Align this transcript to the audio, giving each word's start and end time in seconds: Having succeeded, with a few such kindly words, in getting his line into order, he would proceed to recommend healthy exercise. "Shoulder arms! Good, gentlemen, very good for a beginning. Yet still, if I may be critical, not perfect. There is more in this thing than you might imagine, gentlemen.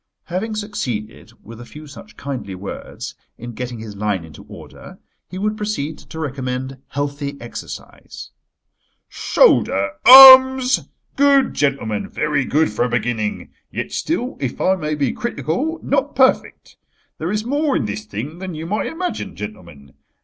Having 0.23 0.55
succeeded, 0.55 1.31
with 1.43 1.61
a 1.61 1.65
few 1.67 1.85
such 1.85 2.17
kindly 2.17 2.55
words, 2.55 3.13
in 3.37 3.51
getting 3.53 3.77
his 3.77 3.95
line 3.95 4.25
into 4.25 4.43
order, 4.45 4.97
he 5.29 5.37
would 5.37 5.55
proceed 5.55 5.99
to 5.99 6.17
recommend 6.19 6.79
healthy 6.87 7.39
exercise. 7.39 8.31
"Shoulder 9.07 9.91
arms! 10.03 10.89
Good, 11.15 11.53
gentlemen, 11.53 12.09
very 12.09 12.45
good 12.45 12.71
for 12.71 12.83
a 12.85 12.89
beginning. 12.89 13.51
Yet 13.69 13.91
still, 13.91 14.37
if 14.39 14.59
I 14.59 14.75
may 14.75 14.95
be 14.95 15.11
critical, 15.11 15.79
not 15.83 16.15
perfect. 16.15 16.77
There 17.19 17.29
is 17.29 17.45
more 17.45 17.77
in 17.77 17.85
this 17.85 18.03
thing 18.05 18.39
than 18.39 18.55
you 18.55 18.65
might 18.65 18.87
imagine, 18.87 19.35
gentlemen. 19.35 19.93